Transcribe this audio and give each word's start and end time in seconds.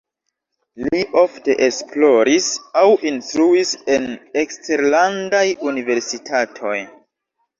Li 0.83 1.01
ofte 1.23 1.55
esploris 1.65 2.47
aŭ 2.83 2.87
instruis 3.11 3.73
en 3.97 4.09
eksterlandaj 4.43 5.45
universitatoj. 5.73 6.77